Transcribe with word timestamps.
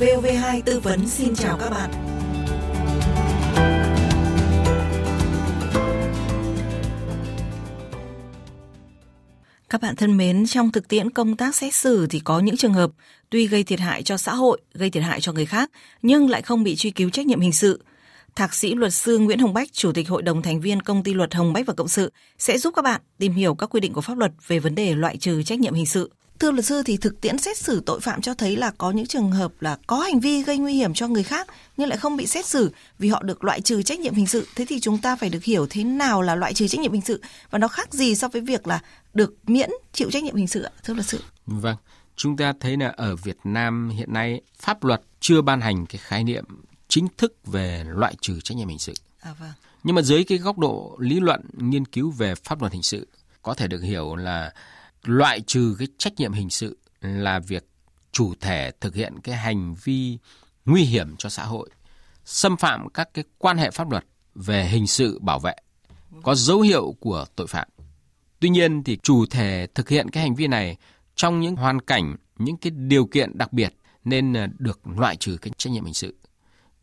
VV2 0.00 0.62
tư 0.64 0.80
vấn 0.80 1.08
xin 1.08 1.34
chào 1.34 1.58
các 1.60 1.70
bạn. 1.70 1.90
Các 9.70 9.80
bạn 9.80 9.96
thân 9.96 10.16
mến, 10.16 10.46
trong 10.46 10.72
thực 10.72 10.88
tiễn 10.88 11.10
công 11.10 11.36
tác 11.36 11.54
xét 11.54 11.74
xử 11.74 12.06
thì 12.06 12.20
có 12.20 12.40
những 12.40 12.56
trường 12.56 12.72
hợp 12.72 12.90
tuy 13.30 13.46
gây 13.46 13.64
thiệt 13.64 13.80
hại 13.80 14.02
cho 14.02 14.16
xã 14.16 14.34
hội, 14.34 14.60
gây 14.74 14.90
thiệt 14.90 15.02
hại 15.02 15.20
cho 15.20 15.32
người 15.32 15.46
khác, 15.46 15.70
nhưng 16.02 16.30
lại 16.30 16.42
không 16.42 16.64
bị 16.64 16.76
truy 16.76 16.90
cứu 16.90 17.10
trách 17.10 17.26
nhiệm 17.26 17.40
hình 17.40 17.52
sự. 17.52 17.82
Thạc 18.38 18.54
sĩ 18.54 18.74
luật 18.74 18.94
sư 18.94 19.18
Nguyễn 19.18 19.38
Hồng 19.38 19.54
Bách, 19.54 19.72
Chủ 19.72 19.92
tịch 19.92 20.08
Hội 20.08 20.22
đồng 20.22 20.42
thành 20.42 20.60
viên 20.60 20.82
Công 20.82 21.02
ty 21.02 21.14
Luật 21.14 21.34
Hồng 21.34 21.52
Bách 21.52 21.66
và 21.66 21.74
Cộng 21.74 21.88
sự 21.88 22.12
sẽ 22.38 22.58
giúp 22.58 22.74
các 22.76 22.82
bạn 22.82 23.00
tìm 23.18 23.32
hiểu 23.32 23.54
các 23.54 23.70
quy 23.70 23.80
định 23.80 23.92
của 23.92 24.00
pháp 24.00 24.18
luật 24.18 24.32
về 24.46 24.58
vấn 24.58 24.74
đề 24.74 24.94
loại 24.94 25.16
trừ 25.16 25.42
trách 25.42 25.58
nhiệm 25.58 25.74
hình 25.74 25.86
sự. 25.86 26.10
Thưa 26.38 26.50
luật 26.50 26.64
sư 26.64 26.82
thì 26.82 26.96
thực 26.96 27.20
tiễn 27.20 27.38
xét 27.38 27.58
xử 27.58 27.82
tội 27.86 28.00
phạm 28.00 28.22
cho 28.22 28.34
thấy 28.34 28.56
là 28.56 28.72
có 28.78 28.90
những 28.90 29.06
trường 29.06 29.30
hợp 29.30 29.52
là 29.60 29.78
có 29.86 29.96
hành 30.00 30.20
vi 30.20 30.42
gây 30.42 30.58
nguy 30.58 30.74
hiểm 30.74 30.94
cho 30.94 31.08
người 31.08 31.22
khác 31.22 31.46
nhưng 31.76 31.88
lại 31.88 31.98
không 31.98 32.16
bị 32.16 32.26
xét 32.26 32.46
xử 32.46 32.72
vì 32.98 33.08
họ 33.08 33.22
được 33.22 33.44
loại 33.44 33.60
trừ 33.60 33.82
trách 33.82 34.00
nhiệm 34.00 34.14
hình 34.14 34.26
sự. 34.26 34.46
Thế 34.56 34.64
thì 34.68 34.80
chúng 34.80 34.98
ta 34.98 35.16
phải 35.16 35.30
được 35.30 35.44
hiểu 35.44 35.66
thế 35.70 35.84
nào 35.84 36.22
là 36.22 36.34
loại 36.34 36.54
trừ 36.54 36.68
trách 36.68 36.80
nhiệm 36.80 36.92
hình 36.92 37.02
sự 37.02 37.22
và 37.50 37.58
nó 37.58 37.68
khác 37.68 37.92
gì 37.92 38.14
so 38.14 38.28
với 38.28 38.42
việc 38.42 38.66
là 38.66 38.80
được 39.14 39.34
miễn 39.46 39.70
chịu 39.92 40.10
trách 40.10 40.24
nhiệm 40.24 40.36
hình 40.36 40.48
sự 40.48 40.62
ạ, 40.62 40.70
thưa 40.84 40.94
luật 40.94 41.06
sư? 41.06 41.20
Vâng, 41.46 41.76
chúng 42.16 42.36
ta 42.36 42.52
thấy 42.60 42.76
là 42.76 42.88
ở 42.96 43.16
Việt 43.16 43.36
Nam 43.44 43.90
hiện 43.96 44.12
nay 44.12 44.40
pháp 44.58 44.84
luật 44.84 45.00
chưa 45.20 45.42
ban 45.42 45.60
hành 45.60 45.86
cái 45.86 46.00
khái 46.04 46.24
niệm 46.24 46.44
chính 46.88 47.08
thức 47.16 47.46
về 47.46 47.84
loại 47.86 48.14
trừ 48.20 48.40
trách 48.40 48.56
nhiệm 48.56 48.68
hình 48.68 48.78
sự. 48.78 48.94
À 49.20 49.34
vâng. 49.40 49.52
Nhưng 49.84 49.94
mà 49.94 50.02
dưới 50.02 50.24
cái 50.24 50.38
góc 50.38 50.58
độ 50.58 50.96
lý 51.00 51.20
luận 51.20 51.40
nghiên 51.52 51.84
cứu 51.84 52.10
về 52.10 52.34
pháp 52.34 52.60
luật 52.60 52.72
hình 52.72 52.82
sự 52.82 53.08
có 53.42 53.54
thể 53.54 53.68
được 53.68 53.82
hiểu 53.82 54.16
là 54.16 54.52
loại 55.04 55.40
trừ 55.40 55.76
cái 55.78 55.88
trách 55.98 56.12
nhiệm 56.16 56.32
hình 56.32 56.50
sự 56.50 56.78
là 57.00 57.38
việc 57.38 57.68
chủ 58.12 58.34
thể 58.40 58.70
thực 58.80 58.94
hiện 58.94 59.20
cái 59.20 59.36
hành 59.36 59.74
vi 59.84 60.18
nguy 60.64 60.82
hiểm 60.82 61.16
cho 61.16 61.28
xã 61.28 61.44
hội, 61.44 61.70
xâm 62.24 62.56
phạm 62.56 62.88
các 62.88 63.08
cái 63.14 63.24
quan 63.38 63.58
hệ 63.58 63.70
pháp 63.70 63.90
luật 63.90 64.04
về 64.34 64.64
hình 64.64 64.86
sự 64.86 65.18
bảo 65.18 65.38
vệ, 65.38 65.54
có 66.22 66.34
dấu 66.34 66.60
hiệu 66.60 66.96
của 67.00 67.24
tội 67.36 67.46
phạm. 67.46 67.68
Tuy 68.40 68.48
nhiên 68.48 68.84
thì 68.84 68.98
chủ 69.02 69.26
thể 69.26 69.66
thực 69.74 69.88
hiện 69.88 70.10
cái 70.10 70.22
hành 70.22 70.34
vi 70.34 70.46
này 70.46 70.76
trong 71.16 71.40
những 71.40 71.56
hoàn 71.56 71.80
cảnh, 71.80 72.16
những 72.38 72.56
cái 72.56 72.70
điều 72.70 73.06
kiện 73.06 73.38
đặc 73.38 73.52
biệt 73.52 73.74
nên 74.04 74.34
được 74.58 74.80
loại 74.86 75.16
trừ 75.16 75.36
cái 75.40 75.52
trách 75.56 75.70
nhiệm 75.70 75.84
hình 75.84 75.94
sự. 75.94 76.14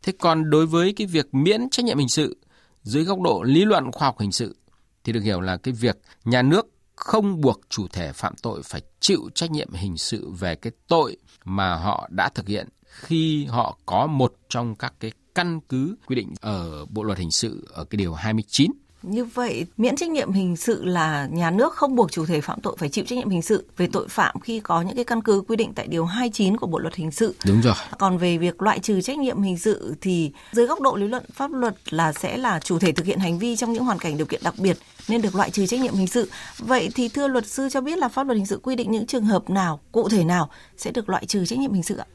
Thế 0.06 0.12
còn 0.18 0.50
đối 0.50 0.66
với 0.66 0.92
cái 0.92 1.06
việc 1.06 1.34
miễn 1.34 1.70
trách 1.70 1.84
nhiệm 1.84 1.98
hình 1.98 2.08
sự 2.08 2.36
dưới 2.82 3.04
góc 3.04 3.20
độ 3.20 3.42
lý 3.42 3.64
luận 3.64 3.92
khoa 3.92 4.08
học 4.08 4.18
hình 4.18 4.32
sự 4.32 4.56
thì 5.04 5.12
được 5.12 5.20
hiểu 5.20 5.40
là 5.40 5.56
cái 5.56 5.74
việc 5.74 5.98
nhà 6.24 6.42
nước 6.42 6.66
không 6.96 7.40
buộc 7.40 7.60
chủ 7.68 7.88
thể 7.88 8.12
phạm 8.12 8.34
tội 8.42 8.62
phải 8.62 8.80
chịu 9.00 9.30
trách 9.34 9.50
nhiệm 9.50 9.72
hình 9.72 9.96
sự 9.96 10.30
về 10.30 10.54
cái 10.54 10.72
tội 10.88 11.16
mà 11.44 11.74
họ 11.74 12.08
đã 12.10 12.28
thực 12.28 12.48
hiện 12.48 12.68
khi 12.84 13.44
họ 13.44 13.78
có 13.86 14.06
một 14.06 14.34
trong 14.48 14.74
các 14.74 14.94
cái 15.00 15.12
căn 15.34 15.60
cứ 15.60 15.96
quy 16.06 16.16
định 16.16 16.34
ở 16.40 16.86
Bộ 16.86 17.02
luật 17.02 17.18
hình 17.18 17.30
sự 17.30 17.68
ở 17.72 17.84
cái 17.84 17.96
điều 17.96 18.14
29 18.14 18.72
như 19.02 19.24
vậy, 19.24 19.66
miễn 19.76 19.96
trách 19.96 20.10
nhiệm 20.10 20.32
hình 20.32 20.56
sự 20.56 20.84
là 20.84 21.28
nhà 21.32 21.50
nước 21.50 21.74
không 21.74 21.96
buộc 21.96 22.12
chủ 22.12 22.26
thể 22.26 22.40
phạm 22.40 22.60
tội 22.60 22.76
phải 22.78 22.88
chịu 22.88 23.04
trách 23.08 23.16
nhiệm 23.16 23.28
hình 23.28 23.42
sự 23.42 23.64
về 23.76 23.88
tội 23.92 24.08
phạm 24.08 24.40
khi 24.40 24.60
có 24.60 24.82
những 24.82 24.96
cái 24.96 25.04
căn 25.04 25.22
cứ 25.22 25.42
quy 25.48 25.56
định 25.56 25.72
tại 25.74 25.86
điều 25.86 26.04
29 26.04 26.56
của 26.56 26.66
Bộ 26.66 26.78
luật 26.78 26.94
hình 26.94 27.10
sự. 27.10 27.34
Đúng 27.46 27.60
rồi. 27.60 27.74
Còn 27.98 28.18
về 28.18 28.38
việc 28.38 28.62
loại 28.62 28.78
trừ 28.78 29.00
trách 29.00 29.18
nhiệm 29.18 29.42
hình 29.42 29.58
sự 29.58 29.94
thì 30.00 30.32
dưới 30.52 30.66
góc 30.66 30.80
độ 30.80 30.96
lý 30.96 31.08
luận 31.08 31.24
pháp 31.32 31.52
luật 31.52 31.74
là 31.90 32.12
sẽ 32.12 32.36
là 32.36 32.60
chủ 32.60 32.78
thể 32.78 32.92
thực 32.92 33.06
hiện 33.06 33.18
hành 33.18 33.38
vi 33.38 33.56
trong 33.56 33.72
những 33.72 33.84
hoàn 33.84 33.98
cảnh 33.98 34.16
điều 34.16 34.26
kiện 34.26 34.40
đặc 34.44 34.54
biệt 34.58 34.78
nên 35.08 35.22
được 35.22 35.34
loại 35.34 35.50
trừ 35.50 35.66
trách 35.66 35.80
nhiệm 35.80 35.94
hình 35.94 36.06
sự. 36.06 36.30
Vậy 36.58 36.88
thì 36.94 37.08
thưa 37.08 37.28
luật 37.28 37.46
sư 37.46 37.68
cho 37.70 37.80
biết 37.80 37.98
là 37.98 38.08
pháp 38.08 38.26
luật 38.26 38.36
hình 38.36 38.46
sự 38.46 38.60
quy 38.62 38.76
định 38.76 38.90
những 38.90 39.06
trường 39.06 39.24
hợp 39.24 39.50
nào, 39.50 39.80
cụ 39.92 40.08
thể 40.08 40.24
nào 40.24 40.50
sẽ 40.76 40.90
được 40.90 41.08
loại 41.08 41.26
trừ 41.26 41.46
trách 41.46 41.58
nhiệm 41.58 41.72
hình 41.72 41.82
sự 41.82 41.96
ạ? 41.96 42.06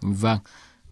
Vâng. 0.00 0.38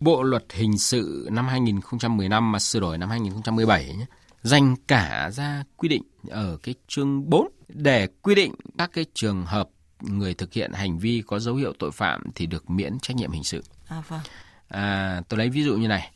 Bộ 0.00 0.22
luật 0.22 0.44
hình 0.50 0.78
sự 0.78 1.28
năm 1.30 1.48
2015 1.48 2.52
mà 2.52 2.58
sửa 2.58 2.80
đổi 2.80 2.98
năm 2.98 3.08
2017 3.08 3.94
nhé 3.98 4.06
dành 4.42 4.76
cả 4.88 5.30
ra 5.32 5.64
quy 5.76 5.88
định 5.88 6.02
ở 6.28 6.58
cái 6.62 6.74
chương 6.88 7.30
4 7.30 7.48
để 7.68 8.06
quy 8.22 8.34
định 8.34 8.54
các 8.78 8.90
cái 8.92 9.04
trường 9.14 9.44
hợp 9.44 9.68
người 10.00 10.34
thực 10.34 10.52
hiện 10.52 10.72
hành 10.72 10.98
vi 10.98 11.22
có 11.26 11.38
dấu 11.38 11.54
hiệu 11.54 11.72
tội 11.78 11.90
phạm 11.90 12.22
thì 12.34 12.46
được 12.46 12.70
miễn 12.70 12.98
trách 12.98 13.16
nhiệm 13.16 13.30
hình 13.30 13.44
sự. 13.44 13.62
À 13.88 14.02
vâng. 14.08 14.20
À, 14.68 15.22
tôi 15.28 15.38
lấy 15.38 15.48
ví 15.48 15.64
dụ 15.64 15.76
như 15.76 15.88
này. 15.88 16.12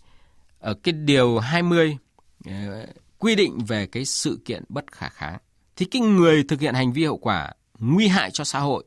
Ở 0.58 0.74
cái 0.74 0.92
điều 0.92 1.38
20 1.38 1.98
ờ, 2.46 2.86
quy 3.18 3.34
định 3.34 3.58
về 3.68 3.86
cái 3.86 4.04
sự 4.04 4.40
kiện 4.44 4.64
bất 4.68 4.92
khả 4.92 5.08
kháng 5.08 5.38
thì 5.76 5.86
cái 5.86 6.02
người 6.02 6.44
thực 6.44 6.60
hiện 6.60 6.74
hành 6.74 6.92
vi 6.92 7.04
hậu 7.04 7.18
quả 7.18 7.52
nguy 7.78 8.08
hại 8.08 8.30
cho 8.30 8.44
xã 8.44 8.58
hội 8.58 8.84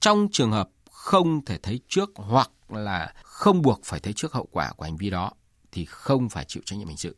trong 0.00 0.28
trường 0.32 0.52
hợp 0.52 0.68
không 0.90 1.44
thể 1.44 1.58
thấy 1.58 1.80
trước 1.88 2.10
hoặc 2.14 2.50
là 2.68 3.12
không 3.22 3.62
buộc 3.62 3.80
phải 3.84 4.00
thấy 4.00 4.12
trước 4.12 4.32
hậu 4.32 4.48
quả 4.50 4.72
của 4.76 4.84
hành 4.84 4.96
vi 4.96 5.10
đó 5.10 5.30
thì 5.72 5.84
không 5.84 6.28
phải 6.28 6.44
chịu 6.44 6.62
trách 6.66 6.76
nhiệm 6.76 6.88
hình 6.88 6.96
sự. 6.96 7.16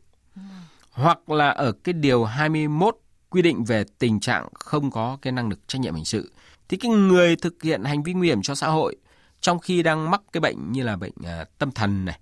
Hoặc 1.01 1.29
là 1.29 1.49
ở 1.49 1.71
cái 1.71 1.93
điều 1.93 2.23
21 2.23 2.97
quy 3.29 3.41
định 3.41 3.63
về 3.63 3.83
tình 3.99 4.19
trạng 4.19 4.47
không 4.53 4.91
có 4.91 5.17
cái 5.21 5.33
năng 5.33 5.49
lực 5.49 5.67
trách 5.67 5.81
nhiệm 5.81 5.95
hình 5.95 6.05
sự 6.05 6.31
thì 6.69 6.77
cái 6.77 6.91
người 6.91 7.35
thực 7.35 7.63
hiện 7.63 7.83
hành 7.83 8.03
vi 8.03 8.13
nguy 8.13 8.27
hiểm 8.27 8.41
cho 8.41 8.55
xã 8.55 8.67
hội, 8.67 8.95
trong 9.41 9.59
khi 9.59 9.83
đang 9.83 10.11
mắc 10.11 10.21
cái 10.31 10.41
bệnh 10.41 10.71
như 10.71 10.83
là 10.83 10.95
bệnh 10.95 11.13
à, 11.25 11.45
tâm 11.57 11.71
thần 11.71 12.05
này, 12.05 12.19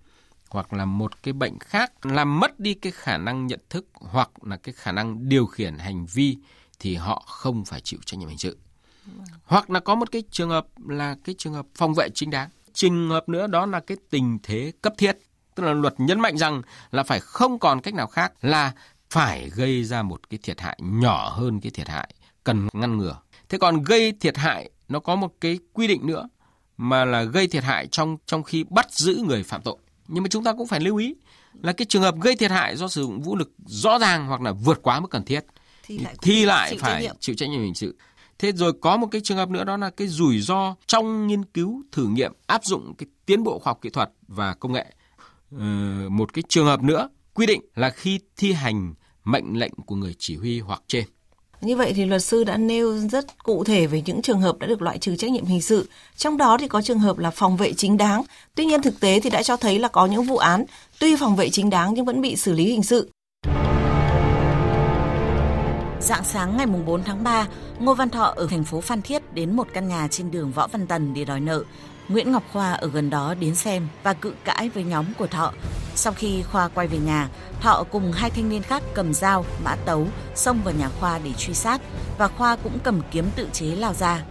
hoặc 0.50 0.74
là 0.74 0.86
một 0.86 1.24
cái 1.24 1.34
bệnh 1.34 1.60
khác, 1.60 2.06
làm 2.06 2.40
mất 2.40 2.60
đi 2.60 2.74
cái 2.74 2.92
khả 2.92 3.18
năng 3.18 3.48
nhận 3.48 3.60
thức 3.70 3.86
hoặc 3.94 4.30
là 4.42 4.58
cái 4.58 4.74
khả 4.78 4.92
năng 4.92 5.30
điều 5.30 5.46
khiển 5.46 5.78
hành 5.78 6.06
vi, 6.06 6.38
thì 6.80 6.96
họ 6.96 7.24
không 7.28 7.66
phải 7.66 7.82
chịu 7.82 8.00
trách 8.06 8.18
nhiệm 8.18 8.30
hình 8.30 8.38
sự. 8.38 8.58
Hoặc 9.44 9.70
là 9.70 9.80
có 9.80 9.96
một 9.96 10.12
cái 10.12 10.24
trường 10.32 10.50
hợp 10.50 10.68
là 10.88 11.16
cái 11.24 11.36
trường 11.38 11.54
hợp 11.54 11.66
phòng 11.76 11.94
vệ 11.94 12.10
chính 12.14 12.30
đáng. 12.30 12.50
Trường 12.74 13.10
hợp 13.10 13.30
nữa 13.30 13.48
đó 13.48 13.66
là 13.66 13.80
cái 13.80 13.98
tình 14.10 14.40
thế 14.44 14.72
cấp 14.82 14.94
thiết 14.98 15.18
tức 15.58 15.64
là 15.64 15.74
luật 15.74 15.94
nhấn 15.98 16.20
mạnh 16.20 16.38
rằng 16.38 16.62
là 16.92 17.04
phải 17.04 17.20
không 17.20 17.60
còn 17.60 17.82
cách 17.82 17.94
nào 17.94 18.08
khác 18.08 18.34
là 18.42 18.72
phải 19.10 19.50
gây 19.50 19.84
ra 19.84 20.04
một 20.04 20.30
cái 20.30 20.40
thiệt 20.44 20.62
hại 20.62 20.80
nhỏ 20.82 21.30
hơn 21.30 21.60
cái 21.60 21.72
thiệt 21.72 21.88
hại 21.88 22.14
cần 22.44 22.68
ngăn 22.74 22.98
ngừa. 22.98 23.20
Thế 23.50 23.58
còn 23.58 23.84
gây 23.84 24.14
thiệt 24.20 24.38
hại 24.38 24.70
nó 24.88 25.00
có 25.00 25.16
một 25.16 25.34
cái 25.42 25.60
quy 25.74 25.88
định 25.88 26.08
nữa 26.08 26.30
mà 26.78 27.06
là 27.06 27.24
gây 27.24 27.48
thiệt 27.48 27.64
hại 27.64 27.88
trong 27.88 28.18
trong 28.26 28.44
khi 28.44 28.66
bắt 28.70 28.92
giữ 28.92 29.24
người 29.28 29.44
phạm 29.44 29.62
tội. 29.62 29.78
Nhưng 30.08 30.24
mà 30.24 30.30
chúng 30.30 30.44
ta 30.44 30.54
cũng 30.54 30.68
phải 30.68 30.80
lưu 30.80 30.98
ý 30.98 31.16
là 31.62 31.74
cái 31.74 31.86
trường 31.86 32.02
hợp 32.02 32.16
gây 32.22 32.36
thiệt 32.36 32.52
hại 32.52 32.76
do 32.76 32.88
sử 32.88 33.02
dụng 33.02 33.22
vũ 33.22 33.36
lực 33.36 33.52
rõ 33.66 34.00
ràng 34.00 34.28
hoặc 34.28 34.42
là 34.42 34.52
vượt 34.52 34.80
quá 34.82 35.00
mức 35.00 35.08
cần 35.12 35.26
thiết 35.26 35.46
thì 35.84 35.98
lại, 36.00 36.16
thì 36.22 36.46
lại 36.46 36.70
chịu 36.70 36.80
phải 36.82 37.10
chịu 37.20 37.36
trách 37.36 37.50
nhiệm 37.50 37.62
hình 37.62 37.76
sự. 37.76 37.98
Thế 38.40 38.52
rồi 38.52 38.74
có 38.82 38.98
một 38.98 39.08
cái 39.12 39.22
trường 39.24 39.38
hợp 39.38 39.50
nữa 39.50 39.64
đó 39.64 39.78
là 39.78 39.90
cái 39.90 40.08
rủi 40.08 40.42
ro 40.42 40.76
trong 40.88 41.28
nghiên 41.28 41.46
cứu 41.46 41.84
thử 41.92 42.08
nghiệm 42.08 42.34
áp 42.48 42.66
dụng 42.66 42.96
cái 42.98 43.08
tiến 43.26 43.44
bộ 43.44 43.60
khoa 43.60 43.72
học 43.72 43.80
kỹ 43.82 43.90
thuật 43.90 44.12
và 44.28 44.54
công 44.54 44.72
nghệ 44.72 44.86
một 46.10 46.34
cái 46.34 46.44
trường 46.50 46.66
hợp 46.66 46.84
nữa 46.84 47.10
quy 47.34 47.46
định 47.46 47.62
là 47.76 47.90
khi 47.90 48.20
thi 48.38 48.54
hành 48.54 48.94
mệnh 49.24 49.60
lệnh 49.60 49.74
của 49.86 49.96
người 49.96 50.16
chỉ 50.20 50.36
huy 50.36 50.60
hoặc 50.60 50.82
trên. 50.88 51.06
Như 51.62 51.76
vậy 51.76 51.94
thì 51.96 52.06
luật 52.06 52.24
sư 52.24 52.44
đã 52.44 52.58
nêu 52.58 52.98
rất 52.98 53.44
cụ 53.44 53.64
thể 53.64 53.88
về 53.88 54.02
những 54.06 54.22
trường 54.22 54.42
hợp 54.42 54.58
đã 54.60 54.68
được 54.68 54.82
loại 54.82 54.98
trừ 54.98 55.16
trách 55.16 55.32
nhiệm 55.32 55.46
hình 55.46 55.62
sự. 55.62 55.90
Trong 56.18 56.38
đó 56.38 56.58
thì 56.60 56.68
có 56.68 56.82
trường 56.82 57.00
hợp 57.00 57.18
là 57.18 57.32
phòng 57.32 57.58
vệ 57.58 57.74
chính 57.74 57.98
đáng. 57.98 58.24
Tuy 58.56 58.66
nhiên 58.66 58.82
thực 58.82 59.00
tế 59.00 59.20
thì 59.20 59.30
đã 59.30 59.44
cho 59.44 59.58
thấy 59.58 59.80
là 59.80 59.88
có 59.88 60.06
những 60.06 60.24
vụ 60.24 60.38
án 60.38 60.66
tuy 61.00 61.16
phòng 61.16 61.36
vệ 61.36 61.50
chính 61.50 61.70
đáng 61.70 61.94
nhưng 61.94 62.06
vẫn 62.06 62.22
bị 62.22 62.36
xử 62.36 62.54
lý 62.54 62.66
hình 62.66 62.84
sự. 62.84 63.12
Dạng 66.02 66.24
sáng 66.24 66.58
ngày 66.58 66.68
4 66.86 67.04
tháng 67.04 67.24
3, 67.24 67.48
Ngô 67.80 67.94
Văn 67.94 68.10
Thọ 68.10 68.34
ở 68.36 68.48
thành 68.50 68.64
phố 68.64 68.82
Phan 68.82 69.02
Thiết 69.02 69.34
đến 69.34 69.56
một 69.56 69.68
căn 69.74 69.88
nhà 69.88 70.08
trên 70.12 70.32
đường 70.32 70.52
Võ 70.52 70.68
Văn 70.68 70.88
Tần 70.88 71.14
để 71.14 71.26
đòi 71.26 71.40
nợ. 71.40 71.64
Nguyễn 72.10 72.32
Ngọc 72.32 72.44
Khoa 72.54 72.74
ở 72.74 72.90
gần 72.90 73.10
đó 73.10 73.34
đến 73.40 73.56
xem 73.56 73.88
và 74.04 74.14
cự 74.14 74.34
cãi 74.44 74.70
với 74.70 74.84
nhóm 74.84 75.06
của 75.18 75.28
Thọ. 75.28 75.54
Sau 75.96 76.14
khi 76.14 76.44
Khoa 76.44 76.68
quay 76.68 76.88
về 76.88 76.98
nhà, 76.98 77.30
Thọ 77.62 77.84
cùng 77.92 78.12
hai 78.12 78.30
thanh 78.30 78.50
niên 78.50 78.62
khác 78.62 78.84
cầm 78.94 79.14
dao, 79.14 79.46
mã 79.64 79.76
tấu, 79.76 80.08
xông 80.36 80.62
vào 80.64 80.74
nhà 80.74 80.90
Khoa 81.00 81.20
để 81.20 81.32
truy 81.38 81.54
sát 81.54 81.82
và 82.18 82.28
Khoa 82.28 82.56
cũng 82.56 82.80
cầm 82.84 83.02
kiếm 83.12 83.26
tự 83.36 83.48
chế 83.54 83.66
lao 83.66 83.94
ra. 83.94 84.24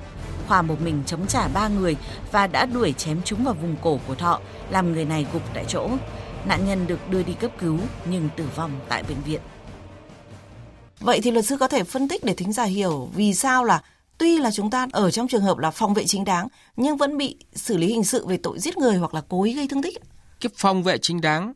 Khoa 0.48 0.62
một 0.62 0.80
mình 0.80 1.02
chống 1.06 1.26
trả 1.26 1.48
ba 1.48 1.68
người 1.68 1.96
và 2.32 2.46
đã 2.46 2.66
đuổi 2.66 2.92
chém 2.92 3.20
chúng 3.24 3.44
vào 3.44 3.54
vùng 3.54 3.76
cổ 3.82 4.00
của 4.06 4.14
Thọ, 4.14 4.40
làm 4.70 4.92
người 4.92 5.04
này 5.04 5.26
gục 5.32 5.42
tại 5.54 5.64
chỗ. 5.68 5.90
Nạn 6.44 6.66
nhân 6.66 6.86
được 6.86 7.10
đưa 7.10 7.22
đi 7.22 7.32
cấp 7.32 7.50
cứu 7.58 7.78
nhưng 8.10 8.28
tử 8.36 8.44
vong 8.56 8.70
tại 8.88 9.02
bệnh 9.02 9.22
viện. 9.22 9.40
Vậy 11.00 11.20
thì 11.22 11.30
luật 11.30 11.46
sư 11.46 11.56
có 11.60 11.68
thể 11.68 11.84
phân 11.84 12.08
tích 12.08 12.24
để 12.24 12.34
thính 12.34 12.52
giả 12.52 12.64
hiểu 12.64 13.08
vì 13.14 13.34
sao 13.34 13.64
là 13.64 13.82
tuy 14.18 14.38
là 14.38 14.50
chúng 14.50 14.70
ta 14.70 14.86
ở 14.92 15.10
trong 15.10 15.28
trường 15.28 15.42
hợp 15.42 15.58
là 15.58 15.70
phòng 15.70 15.94
vệ 15.94 16.04
chính 16.06 16.24
đáng 16.24 16.48
nhưng 16.76 16.96
vẫn 16.96 17.16
bị 17.16 17.36
xử 17.54 17.76
lý 17.76 17.86
hình 17.86 18.04
sự 18.04 18.26
về 18.26 18.36
tội 18.36 18.58
giết 18.58 18.76
người 18.76 18.96
hoặc 18.96 19.14
là 19.14 19.22
cố 19.28 19.42
ý 19.42 19.54
gây 19.54 19.68
thương 19.68 19.82
tích. 19.82 19.98
Cái 20.40 20.50
phòng 20.56 20.82
vệ 20.82 20.98
chính 20.98 21.20
đáng 21.20 21.52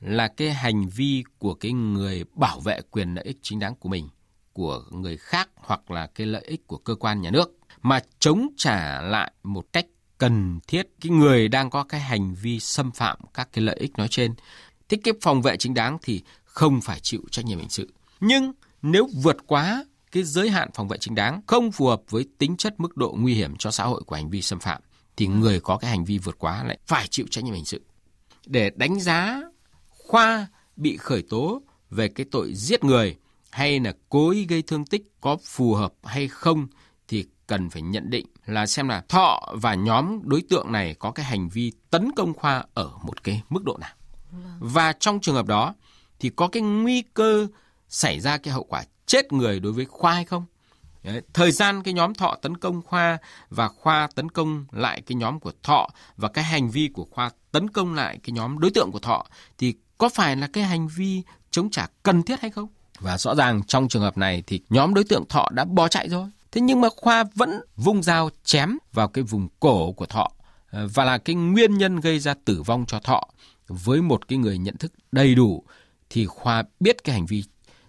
là 0.00 0.28
cái 0.28 0.52
hành 0.52 0.88
vi 0.88 1.24
của 1.38 1.54
cái 1.54 1.72
người 1.72 2.24
bảo 2.34 2.60
vệ 2.60 2.80
quyền 2.90 3.14
lợi 3.14 3.24
ích 3.24 3.38
chính 3.42 3.58
đáng 3.58 3.74
của 3.74 3.88
mình, 3.88 4.08
của 4.52 4.82
người 4.90 5.16
khác 5.16 5.48
hoặc 5.56 5.90
là 5.90 6.06
cái 6.06 6.26
lợi 6.26 6.44
ích 6.46 6.66
của 6.66 6.76
cơ 6.76 6.94
quan 6.94 7.20
nhà 7.20 7.30
nước 7.30 7.58
mà 7.82 8.00
chống 8.18 8.48
trả 8.56 9.00
lại 9.00 9.32
một 9.42 9.64
cách 9.72 9.86
cần 10.18 10.60
thiết 10.68 10.88
cái 11.00 11.10
người 11.10 11.48
đang 11.48 11.70
có 11.70 11.84
cái 11.84 12.00
hành 12.00 12.34
vi 12.34 12.60
xâm 12.60 12.90
phạm 12.90 13.18
các 13.34 13.48
cái 13.52 13.64
lợi 13.64 13.76
ích 13.76 13.98
nói 13.98 14.08
trên. 14.10 14.34
Thế 14.88 14.98
cái 15.04 15.14
phòng 15.20 15.42
vệ 15.42 15.56
chính 15.56 15.74
đáng 15.74 15.98
thì 16.02 16.22
không 16.44 16.80
phải 16.80 17.00
chịu 17.00 17.20
trách 17.30 17.44
nhiệm 17.44 17.58
hình 17.58 17.68
sự. 17.68 17.92
Nhưng 18.20 18.52
nếu 18.82 19.08
vượt 19.22 19.36
quá 19.46 19.84
cái 20.12 20.22
giới 20.22 20.50
hạn 20.50 20.70
phòng 20.74 20.88
vệ 20.88 20.98
chính 20.98 21.14
đáng 21.14 21.40
không 21.46 21.72
phù 21.72 21.86
hợp 21.86 22.02
với 22.10 22.26
tính 22.38 22.56
chất 22.56 22.80
mức 22.80 22.96
độ 22.96 23.16
nguy 23.18 23.34
hiểm 23.34 23.56
cho 23.56 23.70
xã 23.70 23.84
hội 23.84 24.02
của 24.06 24.16
hành 24.16 24.30
vi 24.30 24.42
xâm 24.42 24.60
phạm 24.60 24.82
thì 25.16 25.26
người 25.26 25.60
có 25.60 25.76
cái 25.76 25.90
hành 25.90 26.04
vi 26.04 26.18
vượt 26.18 26.38
quá 26.38 26.64
lại 26.64 26.78
phải 26.86 27.06
chịu 27.08 27.26
trách 27.30 27.44
nhiệm 27.44 27.54
hình 27.54 27.64
sự. 27.64 27.80
Để 28.46 28.70
đánh 28.76 29.00
giá 29.00 29.42
Khoa 29.88 30.46
bị 30.76 30.96
khởi 30.96 31.22
tố 31.22 31.62
về 31.90 32.08
cái 32.08 32.26
tội 32.30 32.54
giết 32.54 32.84
người 32.84 33.16
hay 33.50 33.80
là 33.80 33.92
cố 34.08 34.30
ý 34.30 34.46
gây 34.46 34.62
thương 34.62 34.84
tích 34.84 35.02
có 35.20 35.36
phù 35.44 35.74
hợp 35.74 35.92
hay 36.04 36.28
không 36.28 36.66
thì 37.08 37.24
cần 37.46 37.70
phải 37.70 37.82
nhận 37.82 38.10
định 38.10 38.26
là 38.46 38.66
xem 38.66 38.88
là 38.88 39.02
Thọ 39.08 39.54
và 39.54 39.74
nhóm 39.74 40.20
đối 40.24 40.42
tượng 40.42 40.72
này 40.72 40.94
có 40.94 41.10
cái 41.10 41.26
hành 41.26 41.48
vi 41.48 41.72
tấn 41.90 42.10
công 42.16 42.34
Khoa 42.34 42.64
ở 42.74 42.90
một 43.02 43.24
cái 43.24 43.42
mức 43.48 43.64
độ 43.64 43.76
nào. 43.80 43.90
Và 44.58 44.92
trong 44.92 45.20
trường 45.20 45.34
hợp 45.34 45.46
đó 45.46 45.74
thì 46.20 46.30
có 46.36 46.48
cái 46.48 46.62
nguy 46.62 47.02
cơ 47.02 47.46
xảy 47.88 48.20
ra 48.20 48.36
cái 48.38 48.54
hậu 48.54 48.64
quả 48.64 48.84
chết 49.06 49.32
người 49.32 49.60
đối 49.60 49.72
với 49.72 49.84
Khoa 49.84 50.14
hay 50.14 50.24
không? 50.24 50.44
Đấy, 51.02 51.22
thời 51.34 51.50
gian 51.50 51.82
cái 51.82 51.94
nhóm 51.94 52.14
Thọ 52.14 52.36
tấn 52.42 52.56
công 52.56 52.82
Khoa 52.82 53.18
và 53.50 53.68
Khoa 53.68 54.08
tấn 54.14 54.30
công 54.30 54.64
lại 54.72 55.02
cái 55.06 55.16
nhóm 55.16 55.40
của 55.40 55.52
Thọ 55.62 55.88
và 56.16 56.28
cái 56.28 56.44
hành 56.44 56.70
vi 56.70 56.88
của 56.88 57.04
Khoa 57.10 57.30
tấn 57.52 57.70
công 57.70 57.94
lại 57.94 58.18
cái 58.22 58.32
nhóm 58.32 58.58
đối 58.58 58.70
tượng 58.70 58.92
của 58.92 58.98
Thọ 58.98 59.26
thì 59.58 59.74
có 59.98 60.08
phải 60.08 60.36
là 60.36 60.46
cái 60.46 60.64
hành 60.64 60.88
vi 60.88 61.22
chống 61.50 61.70
trả 61.70 61.86
cần 62.02 62.22
thiết 62.22 62.40
hay 62.40 62.50
không? 62.50 62.68
Và 63.00 63.18
rõ 63.18 63.34
ràng 63.34 63.62
trong 63.62 63.88
trường 63.88 64.02
hợp 64.02 64.18
này 64.18 64.42
thì 64.46 64.60
nhóm 64.70 64.94
đối 64.94 65.04
tượng 65.04 65.24
Thọ 65.28 65.48
đã 65.52 65.64
bỏ 65.64 65.88
chạy 65.88 66.08
rồi. 66.08 66.28
Thế 66.52 66.60
nhưng 66.60 66.80
mà 66.80 66.88
Khoa 66.96 67.24
vẫn 67.34 67.60
vung 67.76 68.02
dao 68.02 68.30
chém 68.44 68.78
vào 68.92 69.08
cái 69.08 69.24
vùng 69.24 69.48
cổ 69.60 69.92
của 69.92 70.06
Thọ 70.06 70.30
ờ, 70.70 70.88
và 70.94 71.04
là 71.04 71.18
cái 71.18 71.36
nguyên 71.36 71.78
nhân 71.78 72.00
gây 72.00 72.18
ra 72.18 72.34
tử 72.44 72.62
vong 72.62 72.84
cho 72.88 73.00
Thọ 73.00 73.22
với 73.68 74.02
một 74.02 74.28
cái 74.28 74.38
người 74.38 74.58
nhận 74.58 74.76
thức 74.76 74.92
đầy 75.12 75.34
đủ 75.34 75.64
thì 76.10 76.26
Khoa 76.26 76.62
biết 76.80 77.04
cái 77.04 77.14
hành 77.14 77.26
vi 77.26 77.44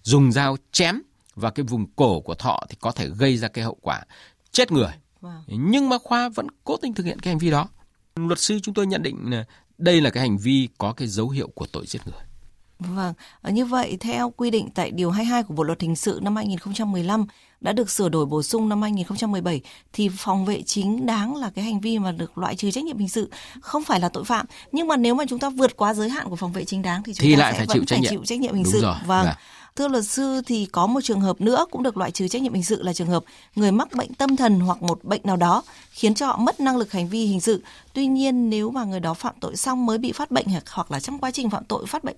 dùng 0.09 0.31
dao 0.31 0.57
chém 0.71 1.01
vào 1.35 1.51
cái 1.51 1.63
vùng 1.63 1.85
cổ 1.95 2.21
của 2.21 2.33
Thọ 2.33 2.59
thì 2.69 2.75
có 2.79 2.91
thể 2.91 3.09
gây 3.09 3.37
ra 3.37 3.47
cái 3.47 3.63
hậu 3.63 3.77
quả 3.81 4.01
chết 4.51 4.71
người. 4.71 4.93
Wow. 5.21 5.41
Nhưng 5.47 5.89
mà 5.89 5.97
Khoa 5.97 6.29
vẫn 6.29 6.47
cố 6.63 6.77
tình 6.77 6.93
thực 6.93 7.05
hiện 7.05 7.19
cái 7.19 7.33
hành 7.33 7.39
vi 7.39 7.51
đó. 7.51 7.67
Luật 8.15 8.39
sư 8.39 8.59
chúng 8.63 8.73
tôi 8.73 8.87
nhận 8.87 9.03
định 9.03 9.17
là 9.31 9.45
đây 9.77 10.01
là 10.01 10.09
cái 10.09 10.21
hành 10.21 10.37
vi 10.37 10.69
có 10.77 10.93
cái 10.93 11.07
dấu 11.07 11.29
hiệu 11.29 11.47
của 11.47 11.65
tội 11.71 11.85
giết 11.87 12.01
người. 12.07 12.23
Vâng, 12.79 13.13
như 13.43 13.65
vậy 13.65 13.97
theo 13.99 14.33
quy 14.37 14.51
định 14.51 14.69
tại 14.75 14.91
Điều 14.91 15.11
22 15.11 15.43
của 15.43 15.53
Bộ 15.53 15.63
Luật 15.63 15.81
Hình 15.81 15.95
sự 15.95 16.19
năm 16.23 16.35
2015 16.35 17.25
đã 17.61 17.73
được 17.73 17.89
sửa 17.89 18.09
đổi 18.09 18.25
bổ 18.25 18.43
sung 18.43 18.69
năm 18.69 18.81
2017 18.81 19.61
thì 19.93 20.09
phòng 20.17 20.45
vệ 20.45 20.61
chính 20.61 21.05
đáng 21.05 21.35
là 21.35 21.51
cái 21.55 21.65
hành 21.65 21.79
vi 21.79 21.99
mà 21.99 22.11
được 22.11 22.37
loại 22.37 22.55
trừ 22.55 22.71
trách 22.71 22.83
nhiệm 22.83 22.97
hình 22.97 23.09
sự 23.09 23.29
không 23.61 23.83
phải 23.83 23.99
là 23.99 24.09
tội 24.09 24.23
phạm 24.23 24.45
nhưng 24.71 24.87
mà 24.87 24.97
nếu 24.97 25.15
mà 25.15 25.23
chúng 25.29 25.39
ta 25.39 25.49
vượt 25.49 25.77
quá 25.77 25.93
giới 25.93 26.09
hạn 26.09 26.29
của 26.29 26.35
phòng 26.35 26.51
vệ 26.51 26.65
chính 26.65 26.81
đáng 26.81 27.03
thì 27.03 27.13
chúng 27.13 27.23
thì 27.23 27.35
ta 27.35 27.39
lại 27.39 27.53
sẽ 27.53 27.57
phải 27.57 27.67
chịu 27.73 27.85
trách 27.85 27.99
nhiệm. 27.99 28.09
chịu 28.09 28.21
trách 28.25 28.39
nhiệm 28.39 28.53
hình 28.53 28.63
Đúng 28.63 28.73
sự. 28.73 28.81
Rồi. 28.81 28.95
Vâng. 29.05 29.25
Dạ. 29.25 29.37
Thưa 29.79 29.87
luật 29.87 30.05
sư 30.05 30.41
thì 30.45 30.65
có 30.65 30.87
một 30.87 31.01
trường 31.01 31.21
hợp 31.21 31.41
nữa 31.41 31.65
cũng 31.71 31.83
được 31.83 31.97
loại 31.97 32.11
trừ 32.11 32.27
trách 32.27 32.41
nhiệm 32.41 32.53
hình 32.53 32.63
sự 32.63 32.83
là 32.83 32.93
trường 32.93 33.07
hợp 33.07 33.23
người 33.55 33.71
mắc 33.71 33.87
bệnh 33.93 34.13
tâm 34.13 34.35
thần 34.35 34.59
hoặc 34.59 34.81
một 34.81 35.03
bệnh 35.03 35.21
nào 35.23 35.37
đó 35.37 35.63
khiến 35.91 36.13
cho 36.13 36.27
họ 36.27 36.37
mất 36.37 36.59
năng 36.59 36.77
lực 36.77 36.91
hành 36.91 37.09
vi 37.09 37.25
hình 37.25 37.41
sự. 37.41 37.63
Tuy 37.93 38.05
nhiên 38.05 38.49
nếu 38.49 38.71
mà 38.71 38.83
người 38.83 38.99
đó 38.99 39.13
phạm 39.13 39.35
tội 39.41 39.55
xong 39.55 39.85
mới 39.85 39.97
bị 39.97 40.11
phát 40.11 40.31
bệnh 40.31 40.45
hoặc 40.71 40.91
là 40.91 40.99
trong 40.99 41.19
quá 41.19 41.31
trình 41.31 41.49
phạm 41.49 41.65
tội 41.65 41.85
phát 41.85 42.03
bệnh 42.03 42.15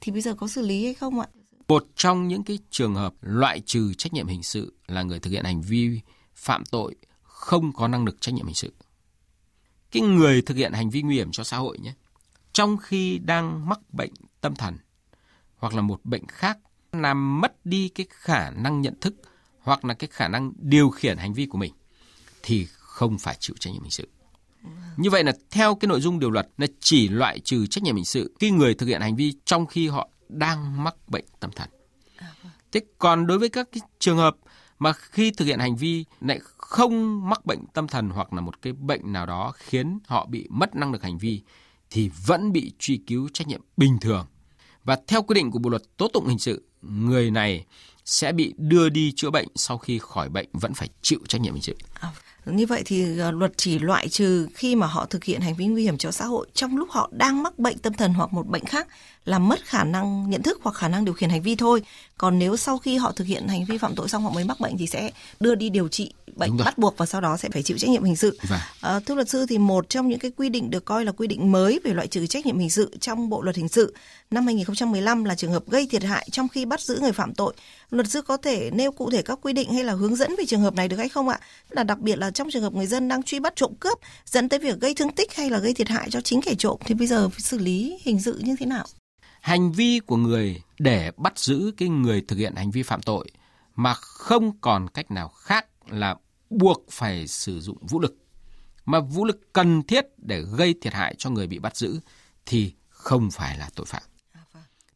thì 0.00 0.12
bây 0.12 0.20
giờ 0.20 0.34
có 0.34 0.48
xử 0.48 0.62
lý 0.62 0.84
hay 0.84 0.94
không 0.94 1.20
ạ? 1.20 1.26
Một 1.68 1.86
trong 1.96 2.28
những 2.28 2.42
cái 2.44 2.58
trường 2.70 2.94
hợp 2.94 3.14
loại 3.20 3.60
trừ 3.60 3.94
trách 3.94 4.12
nhiệm 4.12 4.26
hình 4.26 4.42
sự 4.42 4.74
là 4.86 5.02
người 5.02 5.20
thực 5.20 5.30
hiện 5.30 5.44
hành 5.44 5.62
vi 5.62 6.00
phạm 6.34 6.64
tội 6.64 6.94
không 7.22 7.72
có 7.72 7.88
năng 7.88 8.04
lực 8.04 8.20
trách 8.20 8.34
nhiệm 8.34 8.46
hình 8.46 8.54
sự. 8.54 8.72
Cái 9.90 10.02
người 10.02 10.42
thực 10.42 10.56
hiện 10.56 10.72
hành 10.72 10.90
vi 10.90 11.02
nguy 11.02 11.14
hiểm 11.14 11.30
cho 11.32 11.44
xã 11.44 11.56
hội 11.56 11.78
nhé, 11.78 11.92
trong 12.52 12.76
khi 12.76 13.18
đang 13.18 13.68
mắc 13.68 13.80
bệnh 13.92 14.12
tâm 14.40 14.54
thần 14.54 14.78
hoặc 15.56 15.74
là 15.74 15.82
một 15.82 16.00
bệnh 16.04 16.26
khác 16.26 16.58
làm 17.02 17.40
mất 17.40 17.66
đi 17.66 17.88
cái 17.88 18.06
khả 18.10 18.50
năng 18.50 18.80
nhận 18.80 18.94
thức 19.00 19.14
hoặc 19.60 19.84
là 19.84 19.94
cái 19.94 20.08
khả 20.12 20.28
năng 20.28 20.52
điều 20.58 20.90
khiển 20.90 21.16
hành 21.16 21.34
vi 21.34 21.46
của 21.46 21.58
mình 21.58 21.72
thì 22.42 22.66
không 22.70 23.18
phải 23.18 23.36
chịu 23.40 23.56
trách 23.60 23.70
nhiệm 23.72 23.82
hình 23.82 23.90
sự. 23.90 24.08
Như 24.96 25.10
vậy 25.10 25.24
là 25.24 25.32
theo 25.50 25.74
cái 25.74 25.86
nội 25.88 26.00
dung 26.00 26.18
điều 26.18 26.30
luật 26.30 26.48
là 26.58 26.66
chỉ 26.80 27.08
loại 27.08 27.40
trừ 27.40 27.66
trách 27.66 27.84
nhiệm 27.84 27.96
hình 27.96 28.04
sự 28.04 28.34
khi 28.40 28.50
người 28.50 28.74
thực 28.74 28.86
hiện 28.86 29.00
hành 29.00 29.16
vi 29.16 29.34
trong 29.44 29.66
khi 29.66 29.88
họ 29.88 30.08
đang 30.28 30.84
mắc 30.84 30.94
bệnh 31.08 31.24
tâm 31.40 31.50
thần. 31.56 31.68
Thế 32.72 32.80
còn 32.98 33.26
đối 33.26 33.38
với 33.38 33.48
các 33.48 33.68
cái 33.72 33.80
trường 33.98 34.16
hợp 34.16 34.36
mà 34.78 34.92
khi 34.92 35.30
thực 35.30 35.44
hiện 35.44 35.58
hành 35.58 35.76
vi 35.76 36.04
lại 36.20 36.40
không 36.56 37.28
mắc 37.28 37.46
bệnh 37.46 37.66
tâm 37.74 37.88
thần 37.88 38.10
hoặc 38.10 38.32
là 38.32 38.40
một 38.40 38.62
cái 38.62 38.72
bệnh 38.72 39.12
nào 39.12 39.26
đó 39.26 39.52
khiến 39.56 39.98
họ 40.06 40.26
bị 40.26 40.46
mất 40.50 40.76
năng 40.76 40.92
lực 40.92 41.02
hành 41.02 41.18
vi 41.18 41.42
thì 41.90 42.10
vẫn 42.26 42.52
bị 42.52 42.72
truy 42.78 43.00
cứu 43.06 43.28
trách 43.32 43.48
nhiệm 43.48 43.60
bình 43.76 43.98
thường. 44.00 44.26
Và 44.84 44.98
theo 45.06 45.22
quy 45.22 45.34
định 45.34 45.50
của 45.50 45.58
Bộ 45.58 45.70
luật 45.70 45.82
tố 45.96 46.08
tụng 46.08 46.26
hình 46.26 46.38
sự, 46.38 46.68
người 46.90 47.30
này 47.30 47.64
sẽ 48.04 48.32
bị 48.32 48.54
đưa 48.56 48.88
đi 48.88 49.12
chữa 49.16 49.30
bệnh 49.30 49.48
sau 49.54 49.78
khi 49.78 49.98
khỏi 49.98 50.28
bệnh 50.28 50.48
vẫn 50.52 50.74
phải 50.74 50.88
chịu 51.02 51.18
trách 51.28 51.40
nhiệm 51.40 51.54
hình 51.54 51.62
sự. 51.62 51.76
À, 52.00 52.12
như 52.46 52.66
vậy 52.66 52.82
thì 52.84 53.18
à, 53.20 53.30
luật 53.30 53.52
chỉ 53.56 53.78
loại 53.78 54.08
trừ 54.08 54.48
khi 54.54 54.76
mà 54.76 54.86
họ 54.86 55.06
thực 55.06 55.24
hiện 55.24 55.40
hành 55.40 55.54
vi 55.54 55.66
nguy 55.66 55.82
hiểm 55.82 55.98
cho 55.98 56.10
xã 56.10 56.24
hội 56.24 56.46
trong 56.54 56.76
lúc 56.76 56.90
họ 56.90 57.10
đang 57.12 57.42
mắc 57.42 57.58
bệnh 57.58 57.78
tâm 57.78 57.92
thần 57.92 58.14
hoặc 58.14 58.32
một 58.32 58.46
bệnh 58.46 58.64
khác 58.64 58.88
làm 59.24 59.48
mất 59.48 59.64
khả 59.64 59.84
năng 59.84 60.30
nhận 60.30 60.42
thức 60.42 60.60
hoặc 60.62 60.76
khả 60.76 60.88
năng 60.88 61.04
điều 61.04 61.14
khiển 61.14 61.30
hành 61.30 61.42
vi 61.42 61.56
thôi. 61.56 61.82
Còn 62.18 62.38
nếu 62.38 62.56
sau 62.56 62.78
khi 62.78 62.96
họ 62.96 63.12
thực 63.12 63.26
hiện 63.26 63.48
hành 63.48 63.64
vi 63.64 63.78
phạm 63.78 63.94
tội 63.94 64.08
xong 64.08 64.22
họ 64.22 64.30
mới 64.30 64.44
mắc 64.44 64.60
bệnh 64.60 64.78
thì 64.78 64.86
sẽ 64.86 65.10
đưa 65.40 65.54
đi 65.54 65.70
điều 65.70 65.88
trị 65.88 66.12
bệnh 66.36 66.56
bắt 66.56 66.78
buộc 66.78 66.98
và 66.98 67.06
sau 67.06 67.20
đó 67.20 67.36
sẽ 67.36 67.48
phải 67.48 67.62
chịu 67.62 67.78
trách 67.78 67.90
nhiệm 67.90 68.04
hình 68.04 68.16
sự. 68.16 68.38
Vâng. 68.48 68.60
À, 68.80 69.00
thưa 69.00 69.14
luật 69.14 69.28
sư 69.28 69.46
thì 69.48 69.58
một 69.58 69.88
trong 69.88 70.08
những 70.08 70.18
cái 70.18 70.30
quy 70.36 70.48
định 70.48 70.70
được 70.70 70.84
coi 70.84 71.04
là 71.04 71.12
quy 71.12 71.26
định 71.26 71.52
mới 71.52 71.80
về 71.84 71.94
loại 71.94 72.06
trừ 72.06 72.26
trách 72.26 72.46
nhiệm 72.46 72.58
hình 72.58 72.70
sự 72.70 72.90
trong 73.00 73.28
Bộ 73.28 73.42
luật 73.42 73.56
hình 73.56 73.68
sự 73.68 73.94
năm 74.30 74.46
2015 74.46 75.24
là 75.24 75.34
trường 75.34 75.52
hợp 75.52 75.70
gây 75.70 75.86
thiệt 75.90 76.02
hại 76.02 76.28
trong 76.32 76.48
khi 76.48 76.64
bắt 76.64 76.80
giữ 76.80 76.98
người 77.00 77.12
phạm 77.12 77.34
tội. 77.34 77.54
Luật 77.90 78.10
sư 78.10 78.22
có 78.22 78.36
thể 78.36 78.70
nêu 78.70 78.92
cụ 78.92 79.10
thể 79.10 79.22
các 79.22 79.38
quy 79.42 79.52
định 79.52 79.72
hay 79.72 79.84
là 79.84 79.92
hướng 79.92 80.16
dẫn 80.16 80.34
về 80.38 80.44
trường 80.46 80.60
hợp 80.60 80.74
này 80.74 80.88
được 80.88 80.96
hay 80.96 81.08
không 81.08 81.28
ạ? 81.28 81.40
Là 81.70 81.84
đặc 81.84 81.98
biệt 81.98 82.18
là 82.18 82.30
trong 82.30 82.48
trường 82.52 82.62
hợp 82.62 82.72
người 82.74 82.86
dân 82.86 83.08
đang 83.08 83.22
truy 83.22 83.40
bắt 83.40 83.56
trộm 83.56 83.74
cướp 83.80 83.98
dẫn 84.26 84.48
tới 84.48 84.58
việc 84.58 84.80
gây 84.80 84.94
thương 84.94 85.12
tích 85.12 85.34
hay 85.34 85.50
là 85.50 85.58
gây 85.58 85.74
thiệt 85.74 85.88
hại 85.88 86.10
cho 86.10 86.20
chính 86.20 86.40
kẻ 86.42 86.54
trộm 86.58 86.78
thì 86.84 86.94
bây 86.94 87.06
giờ 87.06 87.28
xử 87.38 87.58
lý 87.58 87.98
hình 88.02 88.20
sự 88.20 88.40
như 88.44 88.56
thế 88.60 88.66
nào? 88.66 88.86
Hành 89.40 89.72
vi 89.72 90.00
của 90.06 90.16
người 90.16 90.62
để 90.78 91.10
bắt 91.16 91.38
giữ 91.38 91.72
cái 91.76 91.88
người 91.88 92.22
thực 92.28 92.36
hiện 92.36 92.54
hành 92.56 92.70
vi 92.70 92.82
phạm 92.82 93.02
tội 93.02 93.30
mà 93.76 93.94
không 93.94 94.58
còn 94.60 94.88
cách 94.88 95.10
nào 95.10 95.28
khác 95.28 95.66
là 95.88 96.14
buộc 96.58 96.84
phải 96.90 97.26
sử 97.26 97.60
dụng 97.60 97.86
vũ 97.86 98.00
lực 98.00 98.16
mà 98.84 99.00
vũ 99.00 99.24
lực 99.24 99.52
cần 99.52 99.82
thiết 99.82 100.06
để 100.18 100.42
gây 100.56 100.74
thiệt 100.80 100.92
hại 100.92 101.14
cho 101.18 101.30
người 101.30 101.46
bị 101.46 101.58
bắt 101.58 101.76
giữ 101.76 102.00
thì 102.46 102.72
không 102.88 103.30
phải 103.30 103.58
là 103.58 103.70
tội 103.74 103.86
phạm. 103.86 104.02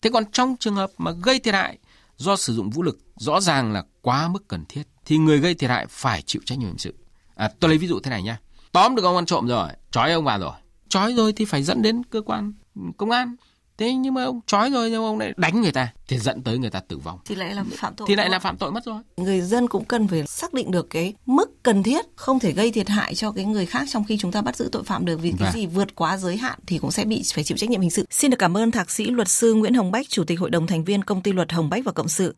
Thế 0.03 0.11
còn 0.13 0.25
trong 0.33 0.57
trường 0.61 0.77
hợp 0.77 0.91
mà 0.99 1.11
gây 1.11 1.39
thiệt 1.39 1.55
hại 1.55 1.79
do 2.17 2.37
sử 2.37 2.55
dụng 2.55 2.71
vũ 2.71 2.83
lực 2.83 2.99
rõ 3.17 3.41
ràng 3.41 3.73
là 3.73 3.85
quá 4.03 4.29
mức 4.29 4.49
cần 4.49 4.65
thiết 4.69 4.83
thì 5.05 5.19
người 5.19 5.39
gây 5.39 5.55
thiệt 5.55 5.71
hại 5.71 5.87
phải 5.91 6.23
chịu 6.23 6.43
trách 6.45 6.59
nhiệm 6.59 6.69
hình 6.69 6.79
sự. 6.79 6.95
À, 7.35 7.51
tôi 7.61 7.69
lấy 7.69 7.79
ví 7.79 7.87
dụ 7.87 8.01
thế 8.01 8.11
này 8.11 8.23
nha. 8.23 8.41
Tóm 8.73 8.97
được 8.97 9.05
ông 9.05 9.17
ăn 9.17 9.27
trộm 9.27 9.47
rồi, 9.47 9.69
trói 9.91 10.13
ông 10.13 10.25
vào 10.25 10.39
rồi. 10.39 10.53
Trói 10.89 11.13
rồi 11.13 11.33
thì 11.33 11.45
phải 11.45 11.63
dẫn 11.63 11.83
đến 11.83 12.03
cơ 12.05 12.21
quan 12.21 12.53
công 12.97 13.11
an 13.11 13.37
thế 13.79 13.93
nhưng 13.93 14.15
mà 14.15 14.25
ông 14.25 14.41
trói 14.47 14.71
rồi 14.71 14.91
nhưng 14.91 15.05
ông 15.05 15.19
lại 15.19 15.33
đánh 15.37 15.61
người 15.61 15.73
ta 15.73 15.89
thì 16.09 16.19
dẫn 16.19 16.43
tới 16.43 16.59
người 16.59 16.71
ta 16.71 16.81
tử 16.81 16.99
vong. 16.99 17.19
Thì 17.25 17.35
lại 17.35 17.55
là 17.55 17.65
phạm 17.77 17.95
tội 17.95 18.09
thì 18.09 18.15
lại 18.15 18.31
là 18.31 18.39
phạm 18.39 18.57
tội 18.57 18.73
mất 18.73 18.85
rồi. 18.85 19.03
Người 19.17 19.41
dân 19.41 19.69
cũng 19.69 19.85
cần 19.85 20.09
phải 20.09 20.27
xác 20.27 20.55
định 20.55 20.71
được 20.71 20.91
cái 20.91 21.15
mức 21.27 21.63
cần 21.63 21.83
thiết 21.83 22.07
không 22.17 22.39
thể 22.39 22.53
gây 22.53 22.71
thiệt 22.73 22.89
hại 22.89 23.15
cho 23.15 23.31
cái 23.31 23.45
người 23.45 23.67
khác 23.67 23.89
trong 23.91 24.05
khi 24.05 24.19
chúng 24.19 24.33
ta 24.33 24.43
bắt 24.43 24.57
giữ 24.57 24.69
tội 24.73 24.85
phạm 24.85 25.05
được 25.05 25.17
vì 25.17 25.31
cái 25.31 25.39
Vâng. 25.39 25.53
gì 25.53 25.67
vượt 25.67 25.95
quá 25.95 26.17
giới 26.17 26.37
hạn 26.37 26.59
thì 26.67 26.79
cũng 26.79 26.91
sẽ 26.91 27.05
bị 27.05 27.23
phải 27.35 27.45
chịu 27.45 27.59
trách 27.59 27.71
nhiệm 27.71 27.81
hình 27.81 27.91
sự. 27.91 28.07
Xin 28.11 28.31
được 28.31 28.37
cảm 28.39 28.57
ơn 28.57 28.71
thạc 28.71 28.91
sĩ 28.91 29.05
luật 29.05 29.29
sư 29.29 29.55
Nguyễn 29.55 29.75
Hồng 29.75 29.91
Bách 29.91 30.09
chủ 30.09 30.25
tịch 30.25 30.41
hội 30.41 30.51
đồng 30.51 30.67
thành 30.67 30.85
viên 30.85 31.05
công 31.05 31.23
ty 31.23 31.33
luật 31.33 31.53
Hồng 31.53 31.71
Bách 31.71 31.85
và 31.85 31.93
cộng 31.93 32.09
sự. 32.09 32.35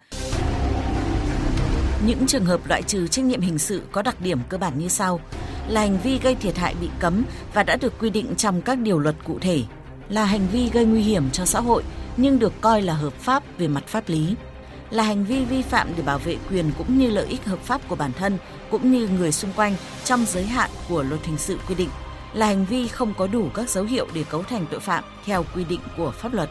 Những 2.07 2.27
trường 2.27 2.45
hợp 2.45 2.69
loại 2.69 2.83
trừ 2.83 3.07
trách 3.07 3.25
nhiệm 3.25 3.41
hình 3.41 3.59
sự 3.59 3.83
có 3.93 4.03
đặc 4.03 4.21
điểm 4.21 4.39
cơ 4.49 4.59
bản 4.59 4.79
như 4.79 4.89
sau: 4.89 5.21
là 5.69 5.81
hành 5.81 5.99
vi 6.03 6.19
gây 6.19 6.35
thiệt 6.35 6.57
hại 6.57 6.75
bị 6.81 6.89
cấm 7.01 7.25
và 7.55 7.63
đã 7.63 7.77
được 7.77 7.99
quy 8.01 8.11
định 8.11 8.35
trong 8.37 8.63
các 8.63 8.79
điều 8.79 8.99
luật 8.99 9.17
cụ 9.25 9.39
thể, 9.41 9.63
là 10.11 10.25
hành 10.25 10.47
vi 10.53 10.71
gây 10.73 10.85
nguy 10.85 11.03
hiểm 11.03 11.31
cho 11.31 11.45
xã 11.45 11.61
hội 11.61 11.83
nhưng 12.17 12.39
được 12.39 12.53
coi 12.61 12.83
là 12.83 12.95
hợp 12.95 13.13
pháp 13.13 13.43
về 13.59 13.69
mặt 13.69 13.87
pháp 13.87 14.09
lý, 14.09 14.35
là 14.91 15.03
hành 15.03 15.25
vi 15.25 15.45
vi 15.45 15.63
phạm 15.63 15.89
để 15.97 16.03
bảo 16.03 16.19
vệ 16.19 16.37
quyền 16.51 16.73
cũng 16.79 16.99
như 16.99 17.11
lợi 17.11 17.27
ích 17.27 17.45
hợp 17.45 17.59
pháp 17.59 17.81
của 17.89 17.97
bản 17.97 18.13
thân 18.13 18.39
cũng 18.71 18.93
như 18.93 19.09
người 19.09 19.33
xung 19.33 19.53
quanh 19.53 19.75
trong 20.05 20.25
giới 20.27 20.45
hạn 20.45 20.71
của 20.89 21.03
luật 21.03 21.25
hình 21.25 21.39
sự 21.39 21.59
quy 21.69 21.75
định, 21.75 21.89
là 22.33 22.47
hành 22.47 22.67
vi 22.67 22.89
không 22.89 23.15
có 23.19 23.27
đủ 23.27 23.49
các 23.55 23.71
dấu 23.71 23.85
hiệu 23.85 24.07
để 24.15 24.25
cấu 24.31 24.43
thành 24.43 24.67
tội 24.71 24.81
phạm 24.81 25.05
theo 25.25 25.45
quy 25.55 25.65
định 25.65 25.81
của 25.97 26.11
pháp 26.11 26.35
luật. 26.35 26.51